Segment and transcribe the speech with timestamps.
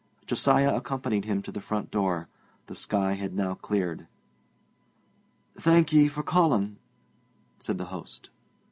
[0.25, 2.27] Josiah accompanied him to the front door.
[2.65, 4.07] The sky had now cleared.
[5.59, 6.77] 'Thank ye for calling,'
[7.59, 8.31] said the host.